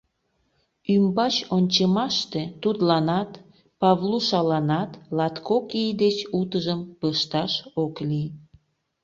[0.93, 3.31] Ӱмбач ончымаште тудланат,
[3.81, 7.51] Павлушаланат латкок ий деч утыжым пышташ
[7.83, 8.29] ок лий.